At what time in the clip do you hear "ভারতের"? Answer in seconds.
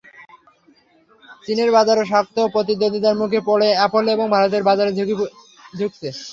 4.35-4.63